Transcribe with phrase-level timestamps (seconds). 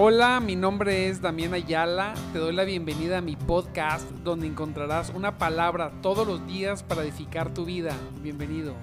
[0.00, 2.14] Hola, mi nombre es Damián Ayala.
[2.32, 7.02] Te doy la bienvenida a mi podcast donde encontrarás una palabra todos los días para
[7.02, 7.96] edificar tu vida.
[8.22, 8.76] Bienvenido.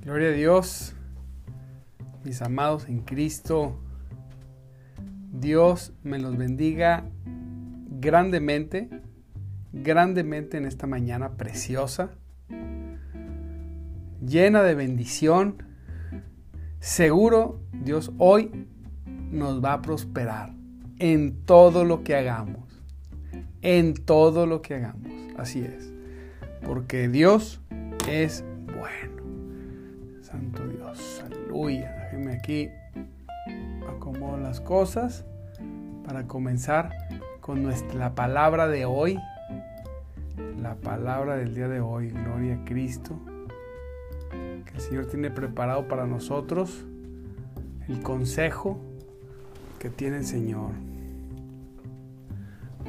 [0.00, 0.94] Gloria a Dios,
[2.24, 3.78] mis amados en Cristo.
[5.32, 7.04] Dios me los bendiga
[7.90, 8.88] grandemente
[9.82, 12.10] grandemente en esta mañana preciosa,
[14.24, 15.62] llena de bendición.
[16.80, 18.66] Seguro Dios hoy
[19.30, 20.52] nos va a prosperar
[20.98, 22.82] en todo lo que hagamos.
[23.62, 25.10] En todo lo que hagamos.
[25.36, 25.92] Así es.
[26.64, 27.60] Porque Dios
[28.08, 29.22] es bueno.
[30.22, 31.22] Santo Dios.
[31.24, 31.90] Aleluya.
[32.04, 32.68] Déjenme aquí
[33.88, 35.24] acomodo las cosas
[36.04, 36.90] para comenzar
[37.40, 39.18] con nuestra palabra de hoy
[40.60, 42.10] la palabra del día de hoy.
[42.10, 43.18] Gloria a Cristo.
[44.30, 46.84] Que el Señor tiene preparado para nosotros
[47.88, 48.80] el consejo
[49.78, 50.72] que tiene el Señor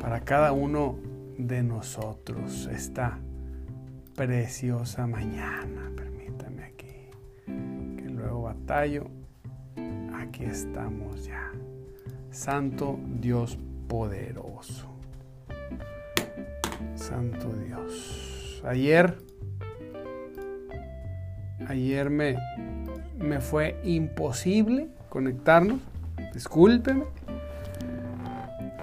[0.02, 0.96] para cada uno
[1.38, 3.20] de nosotros esta
[4.16, 5.92] preciosa mañana.
[5.96, 7.10] Permítame aquí
[7.46, 9.08] que luego batallo.
[10.14, 11.52] Aquí estamos ya.
[12.32, 14.97] Santo Dios poderoso.
[17.08, 18.62] Santo Dios.
[18.66, 19.18] Ayer,
[21.70, 22.36] ayer me,
[23.18, 25.80] me fue imposible conectarnos.
[26.34, 27.06] Discúlpenme.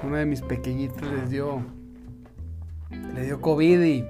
[0.02, 1.62] Una de mis pequeñitos les dio,
[3.14, 4.06] le dio COVID y,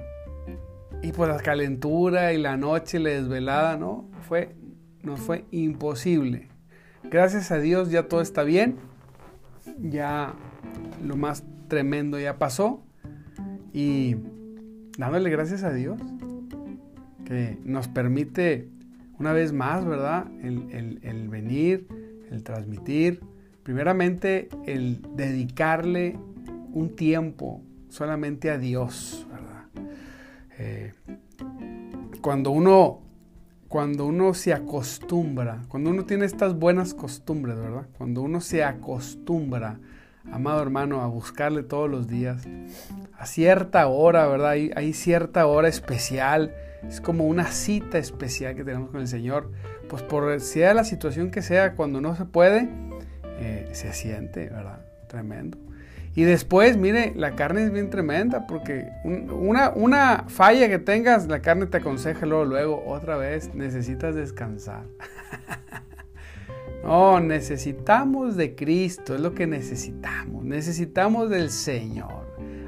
[1.01, 4.09] y por la calentura y la noche, la desvelada, ¿no?
[4.21, 4.55] Fue,
[5.03, 6.47] nos fue imposible.
[7.03, 8.77] Gracias a Dios ya todo está bien.
[9.77, 10.35] Ya
[11.03, 12.81] lo más tremendo ya pasó.
[13.75, 14.15] Y
[14.97, 15.99] dándole gracias a Dios
[17.25, 18.69] que nos permite
[19.19, 20.27] una vez más, ¿verdad?
[20.41, 21.85] El, venir,
[22.31, 23.19] el transmitir,
[23.63, 26.17] primeramente el dedicarle
[26.71, 29.65] un tiempo solamente a Dios, ¿verdad?
[30.57, 30.93] Eh,
[32.21, 33.01] cuando uno
[33.67, 37.89] cuando uno se acostumbra, cuando uno tiene estas buenas costumbres, ¿verdad?
[37.97, 39.81] Cuando uno se acostumbra
[40.31, 42.43] amado hermano, a buscarle todos los días,
[43.17, 44.51] a cierta hora, ¿verdad?
[44.51, 46.53] Hay, cierta hora especial,
[46.87, 49.51] es como una cita especial que tenemos con el Señor,
[49.89, 52.69] pues por sea la situación que sea, cuando no se puede,
[53.39, 54.85] eh, se siente, ¿verdad?
[55.07, 55.57] Tremendo.
[56.15, 61.41] Y después, mire, la carne es bien tremenda porque una, una falla que tengas, la
[61.41, 64.83] carne te aconseja luego, luego, otra vez, necesitas descansar.
[66.85, 70.45] No, necesitamos de Cristo, es lo que necesitamos.
[70.45, 72.27] Necesitamos del Señor.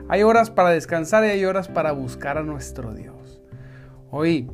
[0.10, 3.40] Hay horas para descansar y hay horas para buscar a nuestro Dios.
[4.10, 4.50] Hoy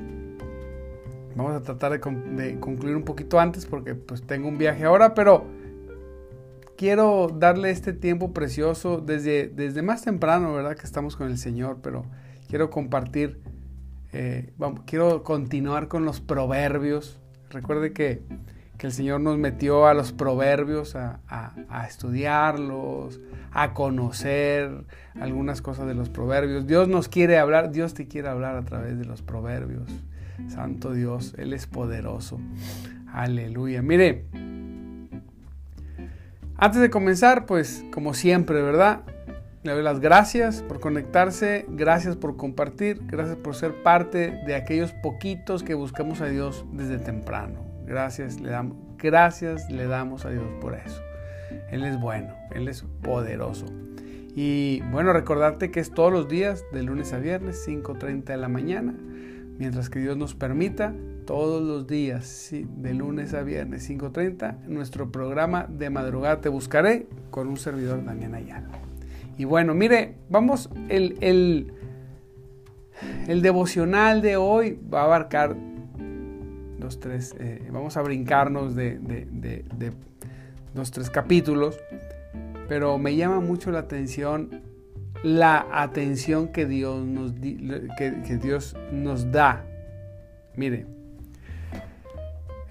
[1.34, 5.46] vamos a tratar de, concluir un poquito antes porque pues tengo un viaje ahora, pero
[6.75, 10.75] quiero darle este tiempo precioso desde, desde más temprano, ¿verdad?
[10.75, 12.03] Que estamos con el Señor, pero
[12.50, 13.40] quiero compartir,
[14.12, 14.51] eh,
[14.85, 17.22] quiero continuar con los proverbios.
[17.50, 18.24] Recuerde que
[18.83, 23.21] que el Señor nos metió a los proverbios a, estudiarlos,
[23.53, 24.83] a conocer
[25.17, 26.67] algunas cosas de los proverbios.
[26.67, 29.89] Dios nos quiere hablar, Dios te quiere hablar a través de los proverbios.
[30.49, 32.41] Santo Dios, Él es poderoso.
[33.09, 33.81] Aleluya.
[33.81, 34.25] Mire,
[36.57, 39.03] antes de comenzar, pues como siempre, ¿verdad?
[39.63, 44.91] Le doy las gracias por conectarse, gracias por compartir, gracias por ser parte de aquellos
[44.91, 47.72] poquitos que buscamos a Dios desde temprano.
[47.93, 50.99] Gracias le damos, gracias le damos a Dios por eso.
[51.69, 53.67] Él es bueno, Él es poderoso.
[54.35, 58.47] Y bueno, recordarte que es todos los días, de lunes a viernes, 5.30 de la
[58.47, 58.95] mañana,
[59.59, 60.95] mientras que Dios nos permita,
[61.27, 67.47] todos los días, de lunes a viernes, 5.30, nuestro programa de madrugada Te Buscaré con
[67.47, 68.69] un servidor Damián Ayala.
[69.37, 71.73] Y bueno, mire, vamos, el, el,
[73.27, 75.56] el devocional de hoy va a abarcar
[76.83, 79.00] dos, tres, eh, vamos a brincarnos de,
[80.74, 81.80] dos, tres capítulos,
[82.68, 84.62] pero me llama mucho la atención
[85.24, 89.65] la atención que Dios nos, que, Dios nos da.
[90.57, 90.85] Mire,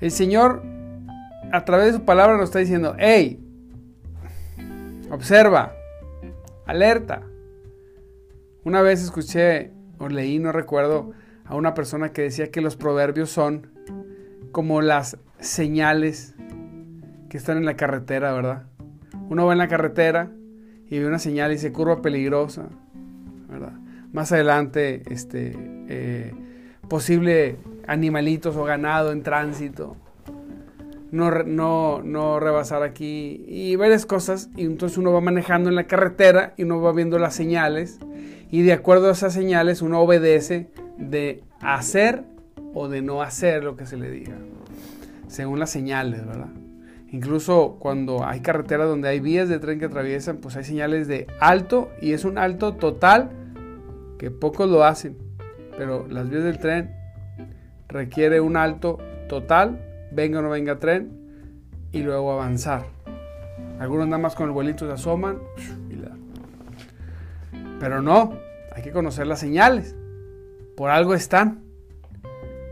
[0.03, 0.62] el Señor
[1.50, 3.43] a través de su palabra nos está diciendo, hey,
[5.11, 5.75] observa,
[6.67, 7.23] alerta.
[8.64, 11.12] Una vez escuché o leí, no recuerdo,
[11.47, 13.72] a una persona que decía que los proverbios son
[14.52, 16.34] como las señales
[17.28, 18.64] que están en la carretera, ¿verdad?
[19.28, 20.31] Uno va en la carretera
[20.88, 22.69] y ve una señal y dice curva peligrosa,
[23.49, 23.72] ¿verdad?
[24.12, 25.52] más adelante, este,
[25.88, 26.32] eh,
[26.88, 27.56] posible
[27.87, 29.96] animalitos o ganado en tránsito.
[31.10, 34.49] No, no, no rebasar aquí y varias cosas.
[34.56, 37.99] Y entonces uno va manejando en la carretera y uno va viendo las señales.
[38.50, 42.25] Y de acuerdo a esas señales uno obedece de hacer
[42.75, 44.37] o de no hacer lo que se le diga.
[45.29, 46.51] Según las señales, ¿verdad?
[47.11, 51.27] Incluso cuando hay carreteras donde hay vías de tren que atraviesan, pues hay señales de
[51.41, 53.31] alto y es un alto total
[54.19, 55.19] que pocos lo hacen.
[55.77, 56.95] Pero las vías del tren
[57.89, 58.99] requiere un alto
[59.29, 61.23] total, venga o no venga tren,
[61.93, 62.87] y luego avanzar.
[63.79, 65.39] Algunos nada más con el vuelito se asoman.
[67.79, 68.33] Pero no,
[68.75, 69.97] hay que conocer las señales.
[70.77, 71.65] Por algo están.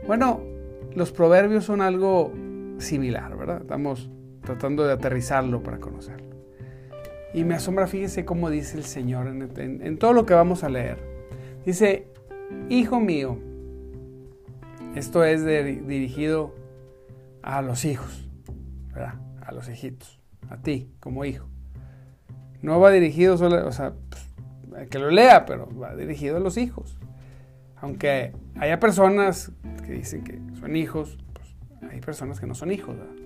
[0.07, 0.41] Bueno,
[0.95, 2.33] los proverbios son algo
[2.79, 3.61] similar, ¿verdad?
[3.61, 4.11] Estamos
[4.43, 6.31] tratando de aterrizarlo para conocerlo.
[7.33, 10.99] Y me asombra, fíjese cómo dice el Señor en, todo lo que vamos a leer.
[11.65, 12.09] Dice,
[12.69, 13.39] Hijo mío,
[14.95, 16.55] esto es dirigido
[17.43, 18.29] a los hijos,
[18.93, 19.15] ¿verdad?
[19.41, 21.47] A los hijitos, a ti como hijo.
[22.63, 23.95] No va dirigido solo, o sea,
[24.69, 26.99] pues, que lo lea, pero va dirigido a los hijos.
[27.81, 29.53] Aunque haya personas
[29.87, 33.21] que dicen que son hijos, pues hay personas que no son hijos, ¿verdad?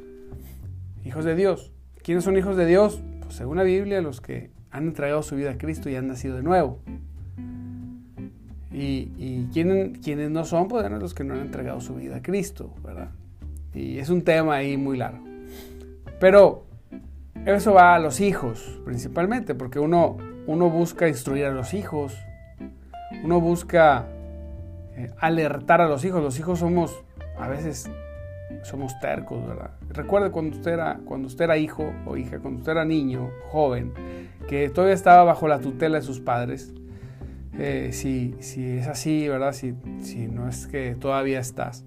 [1.04, 1.72] hijos de Dios.
[2.02, 3.02] ¿Quiénes son hijos de Dios?
[3.20, 6.36] Pues según la Biblia, los que han entregado su vida a Cristo y han nacido
[6.36, 6.80] de nuevo.
[8.72, 12.22] Y, y quienes, no son, pues eran los que no han entregado su vida a
[12.22, 13.10] Cristo, ¿verdad?
[13.72, 15.24] Y es un tema ahí muy largo.
[16.18, 16.66] Pero
[17.46, 20.16] eso va a los hijos, principalmente, porque uno,
[20.46, 22.16] uno busca instruir a los hijos,
[23.22, 24.08] uno busca
[24.96, 26.23] eh, alertar a los hijos.
[26.23, 27.05] Los hijos somos
[27.38, 27.91] a veces
[28.62, 29.70] somos tercos, ¿verdad?
[29.91, 33.93] Recuerde cuando usted era, cuando usted era hijo o hija, cuando usted era niño, joven,
[34.49, 36.73] que todavía estaba bajo la tutela de sus padres.
[37.58, 39.52] Eh, si, es así, ¿verdad?
[39.52, 41.85] Si, si, no es que todavía estás.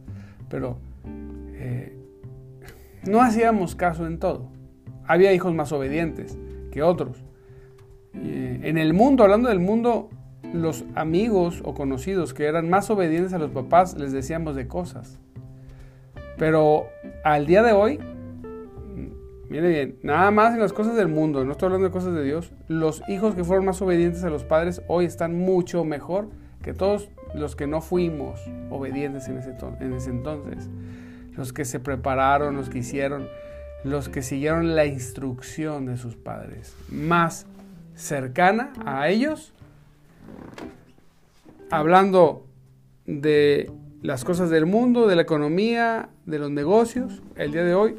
[0.50, 0.78] Pero
[1.54, 1.98] eh,
[3.04, 4.50] no hacíamos caso en todo.
[5.06, 6.38] Había hijos más obedientes
[6.72, 7.24] que otros.
[8.14, 10.10] en el mundo, hablando del mundo,
[10.54, 15.20] los amigos o conocidos que eran más obedientes a los papás les decíamos de cosas.
[16.38, 16.88] Pero
[17.24, 18.00] al día de hoy,
[19.50, 22.24] mire bien, nada más en las cosas del mundo, no estoy hablando de cosas de
[22.24, 26.30] Dios, los hijos que fueron más obedientes a los padres hoy están mucho mejor
[26.62, 28.40] que todos los que no fuimos
[28.70, 30.70] obedientes en ese, en ese entonces.
[31.36, 33.28] Los que se prepararon, los que hicieron,
[33.84, 36.76] los que siguieron la instrucción de sus padres.
[36.90, 37.46] Más
[37.96, 39.54] cercana a ellos,
[41.70, 42.46] hablando
[43.06, 43.72] de
[44.02, 47.96] las cosas del mundo, de la economía, de los negocios, el día de hoy,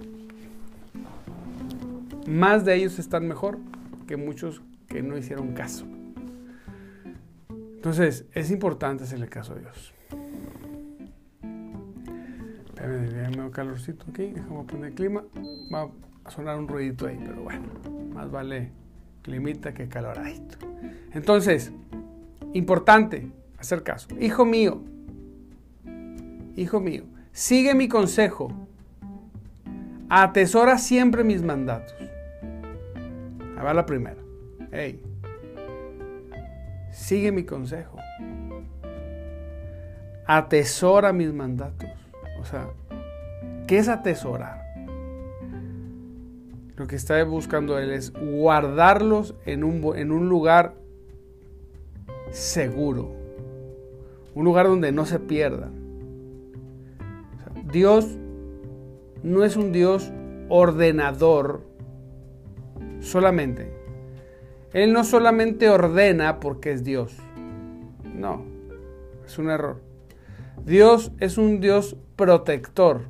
[2.26, 3.58] más de ellos están mejor
[4.06, 5.86] que muchos que no hicieron caso.
[7.76, 9.94] Entonces, es importante hacerle caso a Dios.
[12.74, 15.24] Espérame, un calorcito aquí, déjame poner clima.
[15.72, 15.90] Va
[16.24, 17.66] a sonar un ruidito ahí, pero bueno,
[18.12, 18.72] más vale
[19.22, 20.58] climita que caloradito.
[21.12, 21.72] Entonces,
[22.52, 24.08] importante hacer caso.
[24.20, 24.82] Hijo mío,
[26.56, 28.52] hijo mío, sigue mi consejo,
[30.08, 31.94] atesora siempre mis mandatos.
[33.56, 34.22] A ver la primera.
[34.70, 35.02] Hey,
[36.92, 37.96] sigue mi consejo.
[40.26, 41.88] Atesora mis mandatos.
[42.40, 42.68] O sea,
[43.66, 44.62] ¿qué es atesorar?
[46.76, 50.74] Lo que está buscando él es guardarlos en un, en un lugar
[52.30, 53.12] seguro.
[54.34, 55.72] Un lugar donde no se pierdan.
[57.70, 58.18] Dios
[59.22, 60.10] no es un Dios
[60.48, 61.62] ordenador
[63.00, 63.72] solamente.
[64.72, 67.16] Él no solamente ordena porque es Dios.
[68.14, 68.44] No,
[69.26, 69.80] es un error.
[70.64, 73.02] Dios es un Dios protector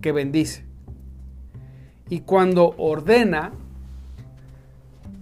[0.00, 0.64] que bendice.
[2.08, 3.52] Y cuando ordena,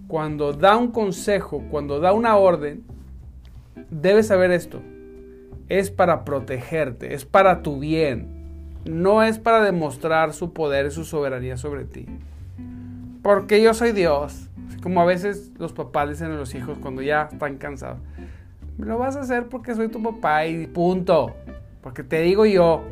[0.09, 2.85] cuando da un consejo, cuando da una orden,
[3.91, 4.81] debes saber esto
[5.69, 8.29] es para protegerte, es para tu bien,
[8.85, 12.07] no es para demostrar su poder y su soberanía sobre ti.
[13.23, 14.49] Porque yo soy Dios.
[14.83, 17.99] como a veces los papás dicen a los hijos cuando ya están cansados.
[18.79, 21.35] Lo vas a hacer porque soy tu papá y punto.
[21.83, 22.85] Porque te digo yo.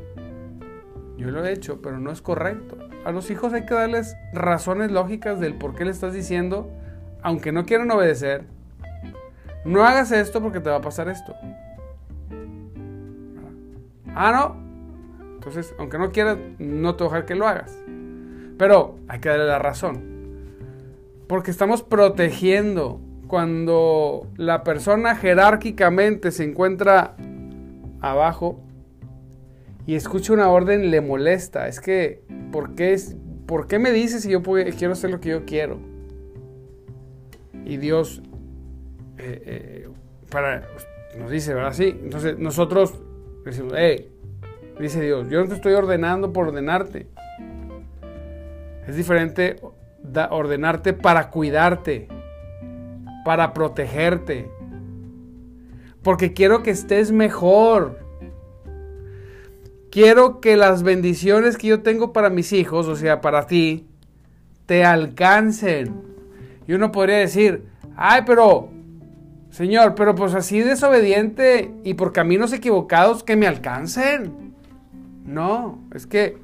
[1.16, 2.76] Yo lo he hecho, pero no es correcto.
[3.04, 6.68] A los hijos hay que darles razones lógicas del por qué le estás diciendo,
[7.24, 8.44] aunque no quieran obedecer.
[9.64, 11.34] No hagas esto porque te va a pasar esto.
[14.14, 15.34] Ah, no.
[15.34, 17.76] Entonces, aunque no quieras, no te voy a dejar que lo hagas.
[18.58, 20.04] Pero hay que darle la razón.
[21.26, 27.16] Porque estamos protegiendo, cuando la persona jerárquicamente se encuentra
[28.02, 28.60] abajo
[29.86, 31.68] y escucha una orden le molesta.
[31.68, 33.00] Es que, ¿por qué,
[33.46, 35.93] ¿por qué me dices si yo quiero hacer lo que yo quiero?
[37.64, 38.22] Y Dios
[39.18, 39.88] eh, eh,
[40.30, 40.68] para,
[41.18, 41.72] nos dice, ¿verdad?
[41.72, 41.98] Sí.
[42.02, 42.94] Entonces nosotros
[43.44, 43.74] decimos,
[44.78, 47.06] dice Dios, yo no te estoy ordenando por ordenarte.
[48.86, 49.56] Es diferente
[50.30, 52.08] ordenarte para cuidarte,
[53.24, 54.50] para protegerte,
[56.02, 57.98] porque quiero que estés mejor.
[59.90, 63.86] Quiero que las bendiciones que yo tengo para mis hijos, o sea, para ti,
[64.66, 66.13] te alcancen.
[66.66, 67.64] Y uno podría decir,
[67.96, 68.68] ay, pero,
[69.50, 74.54] Señor, pero pues así desobediente y por caminos equivocados que me alcancen.
[75.24, 76.38] No, es que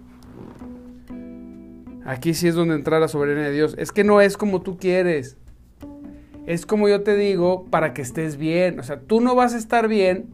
[2.04, 3.74] aquí sí es donde entra la soberanía de Dios.
[3.78, 5.36] Es que no es como tú quieres.
[6.46, 8.80] Es como yo te digo para que estés bien.
[8.80, 10.26] O sea, tú no vas a estar bien.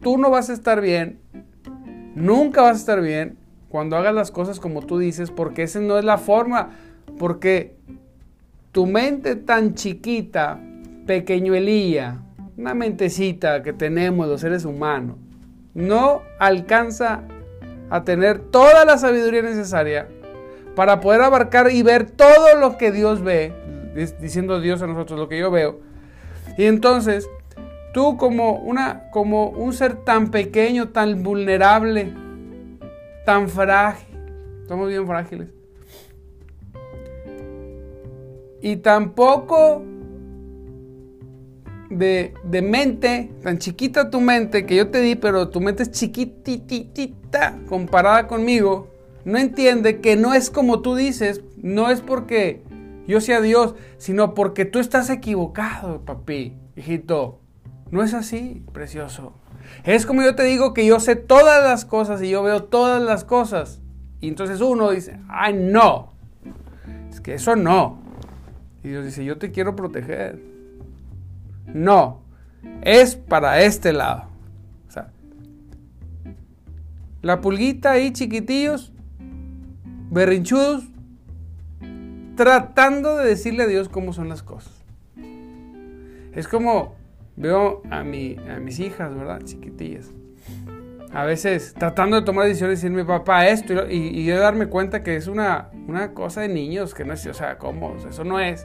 [0.00, 1.20] Tú no vas a estar bien.
[2.14, 3.36] Nunca vas a estar bien
[3.68, 6.70] cuando hagas las cosas como tú dices porque esa no es la forma.
[7.18, 7.76] Porque
[8.76, 10.60] tu mente tan chiquita,
[11.06, 12.18] pequeñuelilla,
[12.58, 15.16] una mentecita que tenemos los seres humanos,
[15.72, 17.22] no alcanza
[17.88, 20.08] a tener toda la sabiduría necesaria
[20.74, 23.54] para poder abarcar y ver todo lo que Dios ve,
[24.20, 25.80] diciendo Dios a nosotros lo que yo veo.
[26.58, 27.30] Y entonces,
[27.94, 32.12] tú como, una, como un ser tan pequeño, tan vulnerable,
[33.24, 34.18] tan frágil,
[34.68, 35.48] somos bien frágiles,
[38.66, 39.84] y tampoco
[41.88, 45.92] de, de, mente, tan chiquita tu mente que yo te di, pero tu mente es
[45.92, 48.88] chiquititita comparada conmigo,
[49.24, 52.64] no entiende que no es como tú dices, no es porque
[53.06, 57.38] yo sea Dios, sino porque tú estás equivocado, papi, hijito.
[57.92, 59.34] No es así, precioso.
[59.84, 63.00] Es como yo te digo que yo sé todas las cosas y yo veo todas
[63.00, 63.80] las cosas.
[64.20, 66.14] Y entonces uno dice, ay, no.
[67.10, 68.05] Es que eso no.
[68.86, 70.40] Y Dios dice, yo te quiero proteger.
[71.66, 72.22] No,
[72.82, 74.28] es para este lado.
[74.86, 75.10] O sea,
[77.20, 78.92] la pulguita ahí chiquitillos,
[80.12, 80.84] berrinchudos,
[82.36, 84.72] tratando de decirle a Dios cómo son las cosas.
[86.32, 86.94] Es como
[87.34, 89.42] veo a, mi, a mis hijas, ¿verdad?
[89.42, 90.12] Chiquitillas.
[91.12, 95.02] A veces tratando de tomar decisiones y decirme, papá, esto, y, y, yo darme cuenta
[95.02, 97.96] que es una, una cosa de niños, que no es, o sea, ¿cómo?
[98.08, 98.64] eso no es.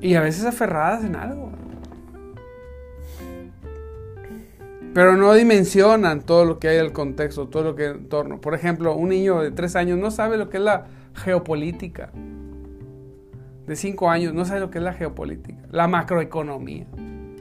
[0.00, 1.52] Y a veces aferradas en algo.
[4.92, 8.40] Pero no dimensionan todo lo que hay el contexto, todo lo que hay en torno.
[8.40, 12.10] Por ejemplo, un niño de tres años no sabe lo que es la geopolítica.
[13.66, 16.86] De cinco años no sabe lo que es la geopolítica, la macroeconomía.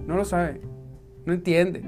[0.06, 0.62] No lo sabe,
[1.25, 1.84] no entiende.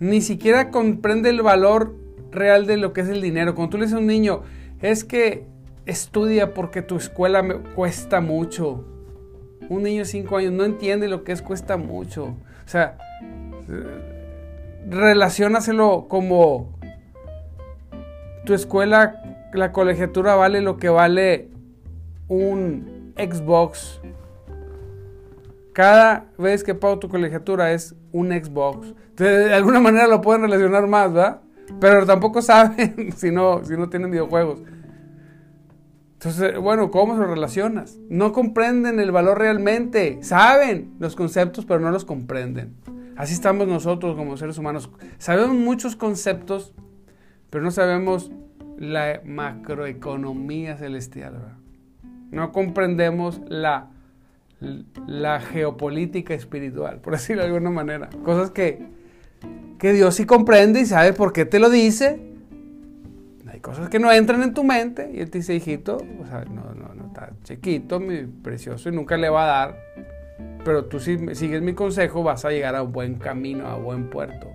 [0.00, 1.94] Ni siquiera comprende el valor
[2.32, 3.54] real de lo que es el dinero.
[3.54, 4.42] Cuando tú le dices a un niño,
[4.80, 5.46] es que
[5.88, 8.84] Estudia porque tu escuela me cuesta mucho.
[9.70, 12.24] Un niño de 5 años no entiende lo que es cuesta mucho.
[12.24, 12.98] O sea,
[14.86, 16.78] relacionaselo como
[18.44, 19.22] tu escuela,
[19.54, 21.48] la colegiatura vale lo que vale
[22.28, 24.02] un Xbox.
[25.72, 28.94] Cada vez que pago tu colegiatura es un Xbox.
[29.16, 31.40] de alguna manera lo pueden relacionar más, ¿verdad?
[31.80, 34.60] Pero tampoco saben si no, si no tienen videojuegos.
[36.18, 37.96] Entonces, bueno, ¿cómo se relacionas?
[38.08, 40.18] No comprenden el valor realmente.
[40.22, 42.74] Saben los conceptos, pero no los comprenden.
[43.16, 44.90] Así estamos nosotros como seres humanos.
[45.18, 46.74] Sabemos muchos conceptos,
[47.50, 48.32] pero no sabemos
[48.76, 51.56] la macroeconomía celestial.
[52.32, 53.90] No comprendemos la,
[55.06, 58.10] la geopolítica espiritual, por decirlo de alguna manera.
[58.24, 58.88] Cosas que,
[59.78, 62.27] que Dios sí comprende y sabe por qué te lo dice,
[63.60, 66.74] cosas que no entran en tu mente y él te dice, hijito, o sea, no,
[66.74, 69.78] no, no, está chiquito, mi precioso y nunca le va a dar,
[70.64, 74.10] pero tú si sigues mi consejo vas a llegar a un buen camino, a buen
[74.10, 74.48] puerto.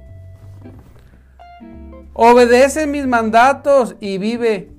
[2.14, 4.70] Obedece mis mandatos y vive.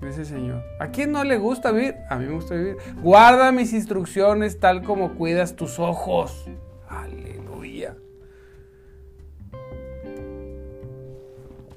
[0.00, 0.62] Dice Señor.
[0.78, 1.96] ¿A quién no le gusta vivir?
[2.08, 2.76] A mí me gusta vivir.
[3.02, 6.48] Guarda mis instrucciones tal como cuidas tus ojos.
[6.88, 7.96] Aleluya.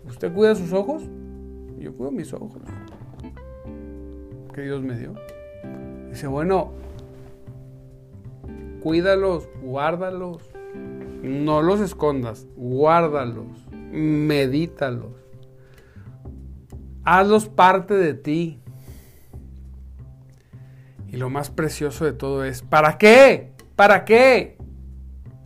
[0.07, 1.03] ¿Usted cuida sus ojos?
[1.79, 2.61] Yo cuido mis ojos
[4.53, 5.15] que Dios me dio.
[6.09, 6.71] Dice, bueno,
[8.81, 10.43] cuídalos, guárdalos.
[11.21, 13.47] No los escondas, guárdalos,
[13.91, 15.11] medítalos.
[17.03, 18.59] Hazlos parte de ti.
[21.11, 23.51] Y lo más precioso de todo es, ¿para qué?
[23.75, 24.57] ¿Para qué?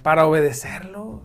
[0.04, 1.22] Para obedecerlos.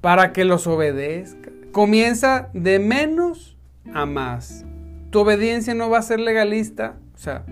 [0.00, 1.39] Para que los obedezca.
[1.72, 3.56] Comienza de menos
[3.94, 4.64] a más.
[5.10, 6.96] Tu obediencia no va a ser legalista.
[7.14, 7.44] O sea,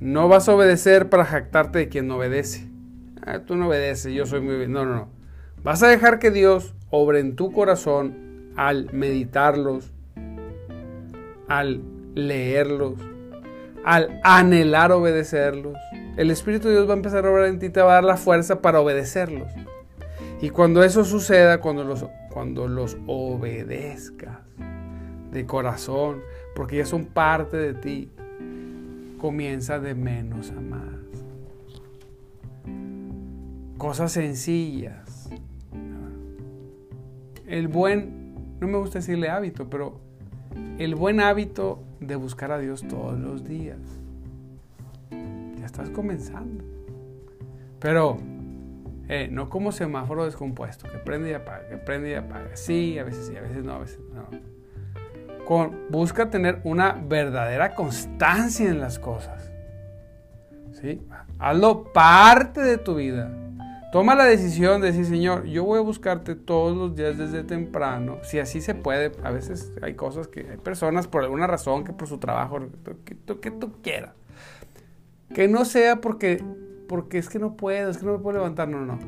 [0.00, 2.66] no vas a obedecer para jactarte de quien no obedece.
[3.24, 4.66] Ah, tú no obedeces, yo soy muy...
[4.66, 5.08] No, no, no.
[5.62, 9.92] Vas a dejar que Dios obre en tu corazón al meditarlos,
[11.48, 11.82] al
[12.14, 12.94] leerlos,
[13.84, 15.76] al anhelar obedecerlos.
[16.16, 18.04] El Espíritu de Dios va a empezar a obrar en ti, te va a dar
[18.04, 19.48] la fuerza para obedecerlos.
[20.40, 24.38] Y cuando eso suceda, cuando los, cuando los obedezcas
[25.32, 26.20] de corazón,
[26.54, 28.10] porque ya son parte de ti,
[29.20, 31.00] comienza de menos a más.
[33.78, 35.30] Cosas sencillas.
[37.46, 40.00] El buen, no me gusta decirle hábito, pero
[40.78, 43.78] el buen hábito de buscar a Dios todos los días.
[45.58, 46.64] Ya estás comenzando.
[47.80, 48.18] Pero
[49.10, 52.56] eh, no como semáforo descompuesto, que prende y apaga, que prende y apaga.
[52.56, 54.60] Sí, a veces sí, a veces no, a veces no
[55.88, 59.50] busca tener una verdadera constancia en las cosas.
[60.72, 61.02] ¿Sí?
[61.38, 63.30] Hazlo parte de tu vida.
[63.92, 68.18] Toma la decisión de decir, Señor, yo voy a buscarte todos los días desde temprano.
[68.22, 71.92] Si así se puede, a veces hay cosas que hay personas por alguna razón, que
[71.92, 72.60] por su trabajo,
[73.04, 74.12] que, que tú quieras.
[75.34, 76.44] Que no sea porque,
[76.90, 78.98] porque es que no puedo, es que no me puedo levantar, no, no.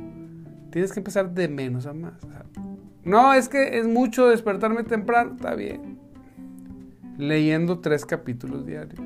[0.71, 2.15] Tienes que empezar de menos a más.
[3.03, 5.99] no, es que es mucho despertarme temprano, está bien
[7.19, 9.01] leyendo tres capítulos diarios.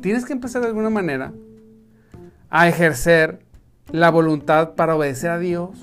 [0.00, 1.34] tienes que empezar de alguna manera
[2.48, 3.44] a ejercer
[3.92, 5.78] la voluntad para obedecer a Dios.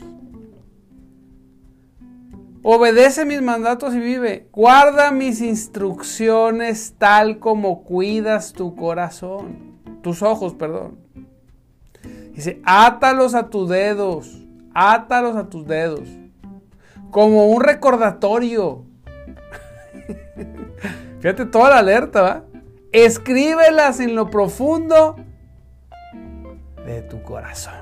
[2.63, 4.47] Obedece mis mandatos y vive.
[4.51, 9.77] Guarda mis instrucciones tal como cuidas tu corazón.
[10.01, 10.97] Tus ojos, perdón.
[12.37, 14.45] Dice, átalos a tus dedos.
[14.75, 16.07] Átalos a tus dedos.
[17.09, 18.85] Como un recordatorio.
[21.19, 22.43] Fíjate toda la alerta, ¿va?
[22.91, 25.15] Escríbelas en lo profundo
[26.85, 27.73] de tu corazón.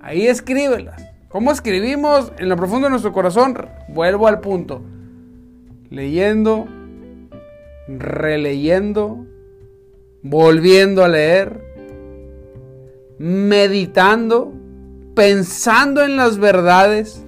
[0.00, 1.04] Ahí escríbelas.
[1.28, 3.58] ¿Cómo escribimos en lo profundo de nuestro corazón?
[3.88, 4.80] Vuelvo al punto.
[5.90, 6.66] Leyendo,
[7.88, 9.26] releyendo,
[10.22, 11.69] volviendo a leer,
[13.20, 14.50] meditando,
[15.14, 17.22] pensando en las verdades.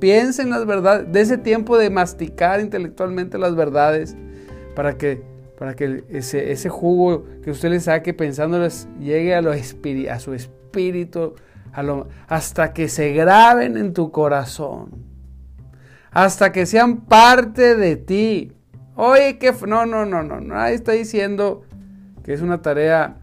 [0.00, 4.16] Piensa en las verdades, de ese tiempo de masticar intelectualmente las verdades
[4.74, 5.22] para que,
[5.56, 10.34] para que ese, ese jugo que usted le saque pensándoles llegue a, lo a su
[10.34, 11.34] espíritu,
[12.26, 14.90] hasta que se graben en tu corazón,
[16.10, 18.52] hasta que sean parte de ti.
[18.96, 21.62] Oye, que no, no, no, no, nadie está diciendo
[22.24, 23.19] que es una tarea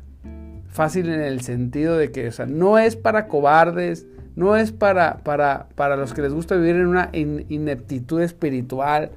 [0.77, 5.17] fácil en el sentido de que, o sea, no es para cobardes, no es para,
[5.17, 9.11] para, para los que les gusta vivir en una ineptitud espiritual,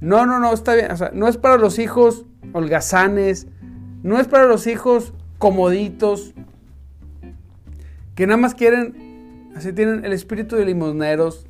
[0.00, 0.92] no, no, no, está bien.
[0.92, 3.46] O sea, no es para los hijos holgazanes,
[4.02, 6.34] no es para los hijos comoditos,
[8.14, 11.46] que nada más quieren, así tienen el espíritu de limosneros.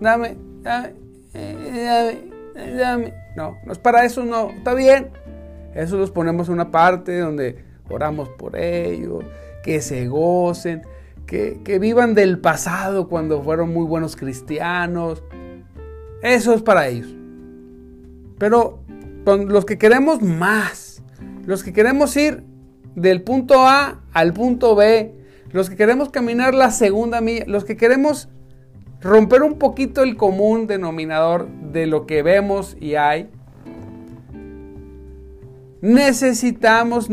[0.00, 0.92] Dame, dame,
[1.32, 3.14] dame, dame.
[3.36, 5.10] No, no es para eso, no, está bien.
[5.74, 9.24] Eso los ponemos en una parte donde oramos por ellos,
[9.62, 10.82] que se gocen,
[11.26, 15.22] que, que vivan del pasado cuando fueron muy buenos cristianos.
[16.22, 17.14] Eso es para ellos.
[18.38, 18.80] Pero
[19.26, 21.02] los que queremos más,
[21.44, 22.44] los que queremos ir
[22.94, 25.14] del punto A al punto B,
[25.52, 28.28] los que queremos caminar la segunda milla, los que queremos
[29.00, 33.30] romper un poquito el común denominador de lo que vemos y hay,
[35.80, 37.08] necesitamos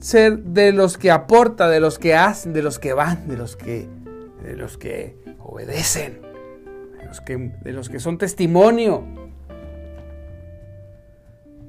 [0.00, 3.56] ser de los que aporta, de los que hacen, de los que van, de los
[3.56, 3.88] que,
[4.42, 6.26] de los que obedecen
[7.30, 9.04] de los que son testimonio,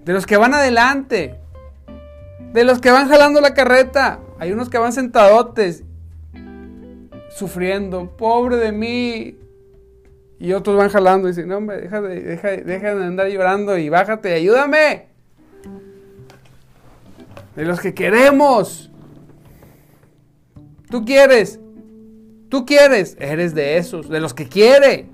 [0.03, 1.35] de los que van adelante,
[2.53, 4.19] de los que van jalando la carreta.
[4.39, 5.83] Hay unos que van sentadotes,
[7.29, 9.37] sufriendo, pobre de mí.
[10.39, 13.77] Y otros van jalando y dicen, no hombre, deja de, deja, deja de andar llorando
[13.77, 15.07] y bájate, ayúdame.
[17.57, 18.91] De los que queremos.
[20.91, 21.59] Tú quieres.
[22.49, 23.17] Tú quieres.
[23.19, 24.09] Eres de esos.
[24.09, 25.09] De los que quiere.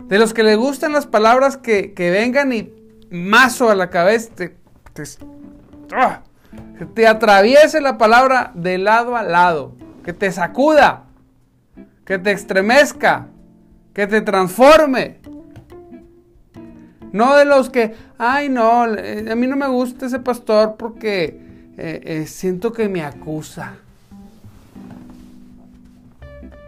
[0.00, 2.72] De los que le gustan las palabras que, vengan y
[3.08, 4.56] mazo a la cabeza, te,
[5.92, 6.22] ¡ah!
[6.76, 11.04] que te atraviese la palabra de lado a lado, que te sacuda,
[12.04, 13.28] que te estremezca,
[13.94, 15.20] que te transforme.
[17.14, 21.38] No de los que, ay no, eh, a mí no me gusta ese pastor porque
[21.78, 23.74] eh, eh, siento que me acusa.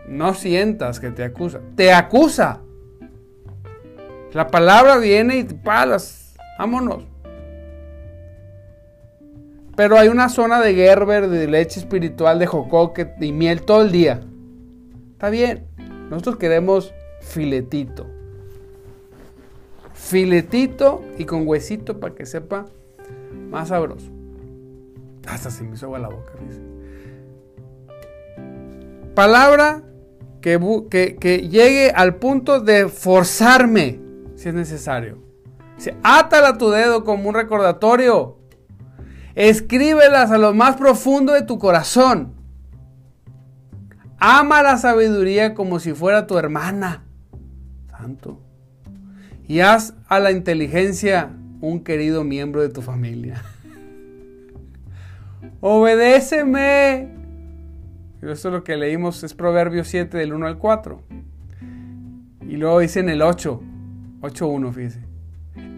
[0.07, 1.59] No sientas que te acusa.
[1.75, 2.61] Te acusa.
[4.33, 6.37] La palabra viene y te palas.
[6.61, 7.03] Vámonos.
[9.75, 13.91] Pero hay una zona de Gerber, de leche espiritual, de jocoque y miel todo el
[13.91, 14.21] día.
[15.11, 15.67] Está bien.
[16.09, 18.16] Nosotros queremos filetito.
[19.97, 22.67] Filetito y con huesito para que sepa
[23.51, 24.11] más sabroso.
[25.27, 26.33] Hasta se me hizo agua la boca.
[29.15, 29.83] Palabra
[30.41, 33.99] que, que, llegue al punto de forzarme
[34.37, 35.19] si es necesario.
[36.03, 38.39] átala a tu dedo como un recordatorio.
[39.35, 42.35] Escríbelas a lo más profundo de tu corazón.
[44.19, 47.05] Ama la sabiduría como si fuera tu hermana.
[47.91, 48.46] Santo.
[49.49, 51.31] Y haz a la inteligencia
[51.61, 53.43] un querido miembro de tu familia.
[55.61, 57.09] Obedéceme.
[58.23, 61.03] Esto es lo que leímos, es Proverbios 7 del 1 al 4.
[62.49, 63.63] Y luego dice en el 8,
[64.21, 65.01] 8.1, fíjese.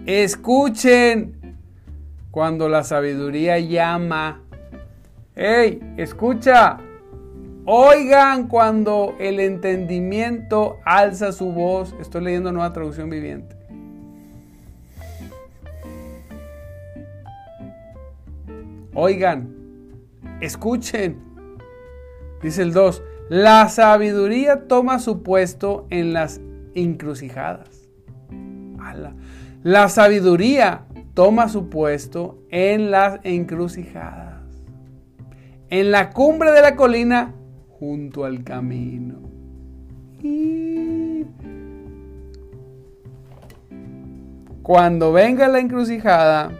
[0.06, 1.58] Escuchen
[2.30, 4.42] cuando la sabiduría llama.
[5.34, 5.80] ¡Ey!
[5.98, 6.78] Escucha.
[7.66, 11.94] Oigan cuando el entendimiento alza su voz.
[12.00, 13.57] Estoy leyendo nueva traducción viviente.
[19.00, 19.54] Oigan,
[20.40, 21.18] escuchen.
[22.42, 26.40] Dice el 2, la sabiduría toma su puesto en las
[26.74, 27.88] encrucijadas.
[29.62, 30.84] La sabiduría
[31.14, 34.42] toma su puesto en las encrucijadas.
[35.70, 37.36] En la cumbre de la colina
[37.78, 39.20] junto al camino.
[44.64, 46.50] Cuando venga la encrucijada,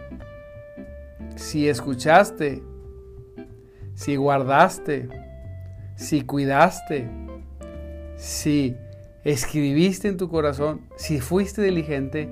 [1.39, 2.61] si escuchaste,
[3.93, 5.07] si guardaste,
[5.95, 7.09] si cuidaste,
[8.17, 8.75] si
[9.23, 12.29] escribiste en tu corazón, si fuiste diligente,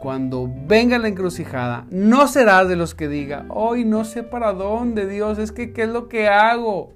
[0.00, 5.06] cuando venga la encrucijada, no serás de los que diga, hoy no sé para dónde,
[5.06, 6.92] Dios, es que qué es lo que hago.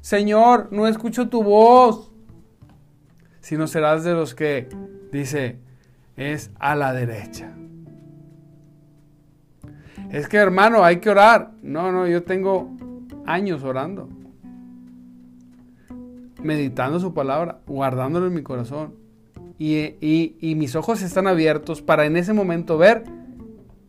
[0.00, 2.10] Señor, no escucho tu voz.
[3.40, 4.68] Sino serás de los que
[5.12, 5.60] dice,
[6.16, 7.54] es a la derecha.
[10.10, 11.52] Es que hermano, hay que orar.
[11.62, 12.70] No, no, yo tengo
[13.26, 14.08] años orando.
[16.42, 18.94] Meditando su palabra, guardándolo en mi corazón.
[19.58, 23.04] Y, mis ojos están abiertos para en ese momento ver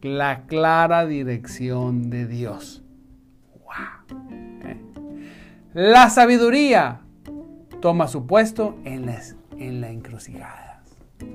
[0.01, 2.83] la clara dirección de Dios.
[5.73, 7.01] La sabiduría
[7.81, 9.09] toma su puesto en,
[9.57, 10.81] en la encrucijada.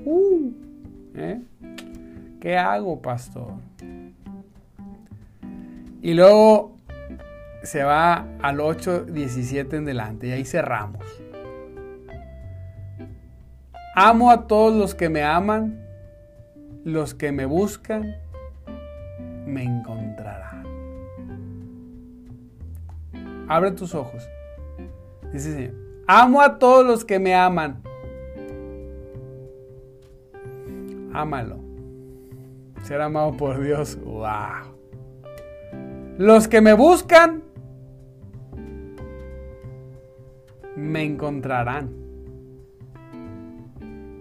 [0.05, 0.51] Uh,
[1.15, 1.41] ¿eh?
[2.41, 3.53] ¿Qué hago, pastor?
[6.03, 6.75] Y luego
[7.63, 11.01] se va al 8.17 en delante y ahí cerramos.
[13.95, 15.81] Amo a todos los que me aman,
[16.83, 18.17] los que me buscan,
[19.45, 20.65] me encontrarán.
[23.47, 24.27] Abre tus ojos.
[25.31, 25.73] Dice Señor,
[26.05, 27.81] amo a todos los que me aman.
[31.13, 31.59] Ámalo.
[32.81, 33.97] Ser amado por Dios.
[34.03, 34.82] ¡Wow!
[36.17, 37.43] Los que me buscan,
[40.75, 41.91] me encontrarán.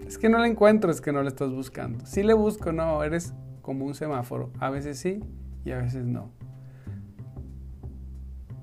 [0.07, 2.05] Es que no le encuentro, es que no le estás buscando.
[2.07, 4.51] Si le busco, no, eres como un semáforo.
[4.59, 5.21] A veces sí
[5.65, 6.33] y a veces no.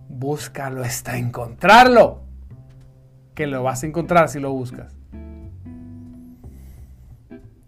[0.07, 2.23] Búscalo está encontrarlo.
[3.35, 4.95] Que lo vas a encontrar si lo buscas.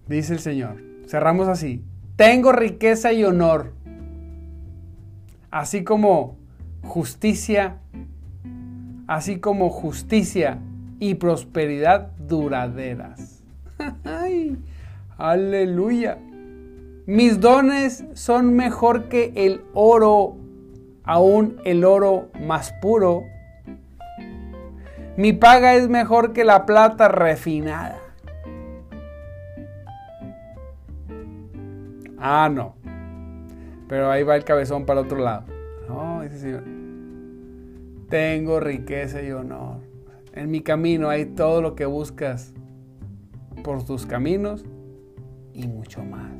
[0.08, 0.78] Dice el Señor.
[1.08, 1.86] Cerramos así.
[2.15, 3.74] Tengo riqueza y honor.
[5.52, 6.38] Así como
[6.82, 7.78] justicia.
[9.08, 10.60] Así como justicia
[11.00, 13.44] y prosperidad duraderas.
[14.06, 14.58] ¡Ay!
[15.18, 16.18] Aleluya.
[17.06, 20.38] Mis dones son mejor que el oro
[21.04, 23.24] aún el oro más puro.
[25.18, 28.00] Mi paga es mejor que la plata refinada.
[32.18, 32.76] Ah, no.
[33.91, 35.43] Pero ahí va el cabezón para otro lado.
[38.10, 39.82] Tengo riqueza y honor.
[40.34, 42.54] En mi camino hay todo lo que buscas
[43.63, 44.63] por tus caminos
[45.54, 46.32] y mucho más.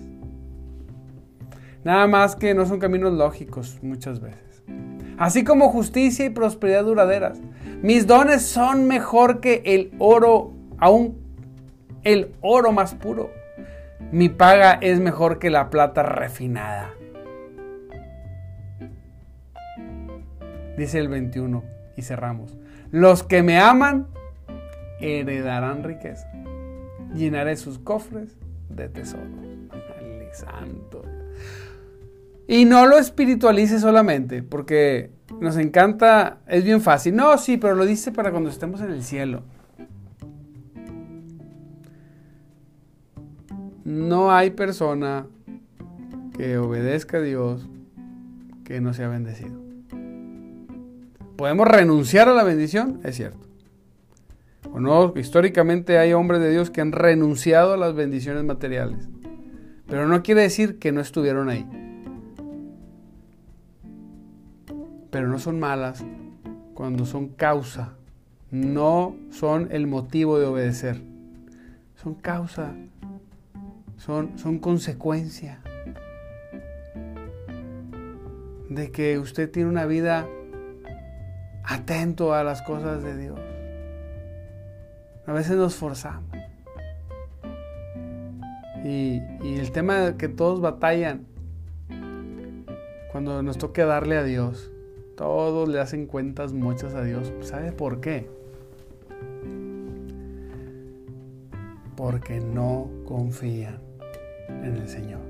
[1.84, 4.52] Nada más que no son caminos lógicos muchas veces
[5.22, 7.40] así como justicia y prosperidad duraderas.
[7.84, 11.16] Mis dones son mejor que el oro, aún
[12.04, 13.30] el oro más puro.
[14.12, 16.90] Mi paga es mejor que la plata refinada.
[20.82, 21.64] Dice el 21
[21.96, 22.58] y cerramos.
[22.90, 24.08] Los que me aman
[25.00, 26.28] heredarán riqueza.
[27.14, 28.36] Llenaré sus cofres
[28.68, 29.22] de tesoro.
[30.34, 31.04] santo.
[32.48, 37.16] Y no lo espiritualice solamente, porque nos encanta, es bien fácil.
[37.16, 39.44] No, sí, pero lo dice para cuando estemos en el cielo.
[43.86, 45.28] No hay persona
[46.36, 47.70] que obedezca a Dios
[48.64, 49.71] que no sea bendecido.
[51.42, 53.00] ¿Podemos renunciar a la bendición?
[53.04, 53.40] Es cierto.
[54.72, 59.10] O no, históricamente hay hombres de Dios que han renunciado a las bendiciones materiales.
[59.88, 61.66] Pero no quiere decir que no estuvieron ahí.
[65.10, 66.06] Pero no son malas
[66.76, 67.96] cuando son causa,
[68.52, 71.02] no son el motivo de obedecer.
[71.96, 72.76] Son causa,
[73.98, 75.60] son, son consecuencia
[78.70, 80.28] de que usted tiene una vida
[81.64, 83.40] atento a las cosas de Dios.
[85.26, 86.30] A veces nos forzamos.
[88.84, 91.28] Y, el tema que todos batallan,
[93.12, 94.72] cuando nos toque darle a Dios,
[95.16, 97.32] todos le hacen cuentas muchas a Dios.
[97.42, 98.28] ¿Sabe por qué?
[101.96, 103.80] Porque no confían
[104.50, 105.22] en el Señor.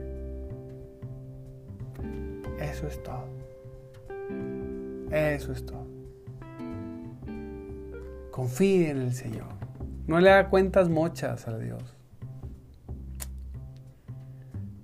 [2.59, 3.25] Eso es todo.
[5.11, 5.80] Eso es todo.
[8.41, 9.49] Confíe en el Señor.
[10.07, 11.95] No le haga cuentas mochas a Dios.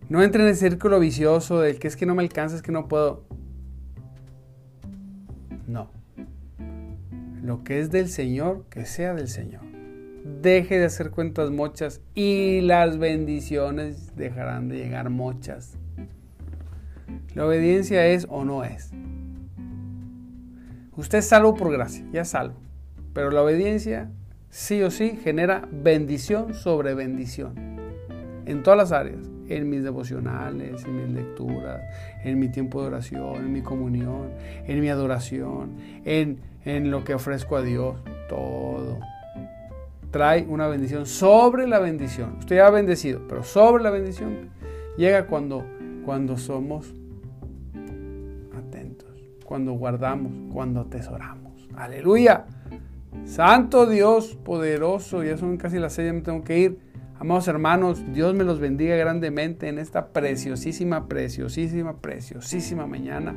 [0.10, 2.72] No entre en el círculo vicioso del que es que no me alcanza, es que
[2.72, 3.26] no puedo.
[5.66, 5.90] No.
[7.42, 9.64] Lo que es del Señor, que sea del Señor.
[10.44, 15.80] Deje de hacer cuentas mochas y las bendiciones dejarán de llegar mochas.
[17.34, 18.92] La obediencia es o no es.
[20.96, 22.67] Usted es salvo por gracia, ya salvo.
[23.18, 24.12] Pero la obediencia
[24.52, 27.56] sí o sí genera bendición sobre bendición.
[28.46, 29.28] En todas las áreas.
[29.50, 31.82] En mis devocionales, en mis lecturas,
[32.24, 34.30] en mi tiempo de oración, en mi comunión,
[34.68, 37.96] en mi adoración, en, en lo que ofrezco a Dios.
[38.30, 39.00] Todo.
[40.12, 42.36] Trae una bendición sobre la bendición.
[42.38, 44.52] Usted ya ha bendecido, pero sobre la bendición
[44.96, 45.66] llega cuando,
[46.06, 46.94] cuando somos
[48.56, 49.10] atentos,
[49.44, 51.68] cuando guardamos, cuando atesoramos.
[51.76, 52.46] Aleluya.
[53.26, 56.80] Santo Dios poderoso, ya son casi las seis, ya me tengo que ir.
[57.20, 63.34] Amados hermanos, Dios me los bendiga grandemente en esta preciosísima, preciosísima, preciosísima mañana.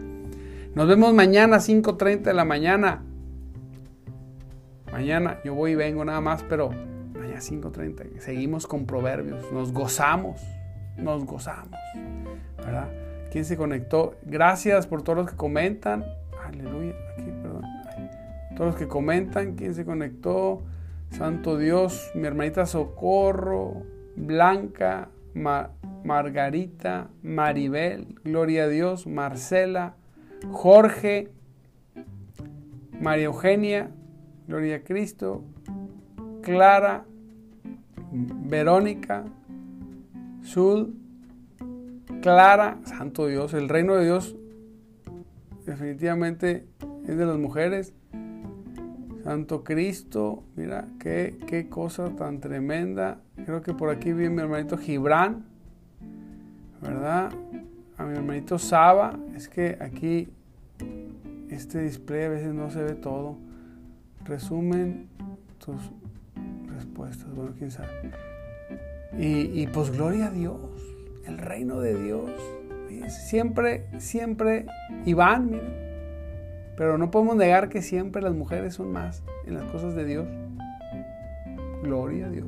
[0.74, 3.02] Nos vemos mañana 5.30 de la mañana.
[4.92, 8.20] Mañana yo voy y vengo nada más, pero mañana 5.30.
[8.20, 9.50] Seguimos con proverbios.
[9.50, 10.40] Nos gozamos.
[10.96, 11.78] Nos gozamos.
[12.58, 12.88] ¿Verdad?
[13.32, 14.16] ¿Quién se conectó?
[14.24, 16.04] Gracias por todos los que comentan.
[16.44, 16.94] Aleluya.
[17.16, 17.30] Aquí,
[18.60, 20.60] todos los que comentan, quién se conectó,
[21.08, 23.84] Santo Dios, mi hermanita Socorro,
[24.16, 25.08] Blanca,
[26.04, 29.94] Margarita, Maribel, Gloria a Dios, Marcela,
[30.50, 31.30] Jorge,
[33.00, 33.92] María Eugenia,
[34.46, 35.42] Gloria a Cristo,
[36.42, 37.06] Clara,
[38.12, 39.24] Verónica,
[40.42, 40.90] Sud,
[42.20, 44.36] Clara, Santo Dios, el reino de Dios
[45.64, 46.66] definitivamente
[47.08, 47.94] es de las mujeres.
[49.30, 53.20] Santo Cristo, mira, qué, qué cosa tan tremenda.
[53.46, 55.44] Creo que por aquí vi a mi hermanito Gibran,
[56.82, 57.30] ¿verdad?
[57.96, 59.16] A mi hermanito Saba.
[59.36, 60.30] Es que aquí
[61.48, 63.36] este display a veces no se ve todo.
[64.24, 65.06] Resumen
[65.64, 65.80] tus
[66.74, 68.10] respuestas, bueno, quién sabe.
[69.16, 70.58] Y, y pues gloria a Dios,
[71.24, 72.32] el reino de Dios.
[73.06, 74.66] Siempre, siempre,
[75.06, 75.89] Iván, miren
[76.76, 80.26] pero no podemos negar que siempre las mujeres son más en las cosas de Dios.
[81.82, 82.46] Gloria a Dios.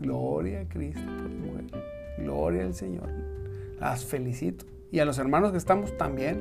[0.00, 1.72] Gloria a Cristo por las mujeres.
[2.18, 3.08] Gloria al Señor.
[3.80, 4.64] Las felicito.
[4.90, 6.40] Y a los hermanos que estamos también.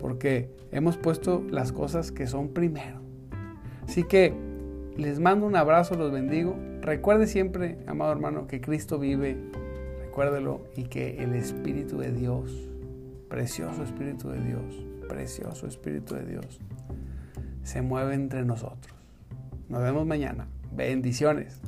[0.00, 3.00] Porque hemos puesto las cosas que son primero.
[3.86, 4.34] Así que
[4.96, 6.56] les mando un abrazo, los bendigo.
[6.80, 9.36] Recuerde siempre, amado hermano, que Cristo vive.
[10.00, 10.62] Recuérdelo.
[10.76, 12.68] Y que el Espíritu de Dios,
[13.28, 16.60] precioso Espíritu de Dios, precioso Espíritu de Dios
[17.62, 18.94] se mueve entre nosotros.
[19.68, 20.46] Nos vemos mañana.
[20.72, 21.60] Bendiciones.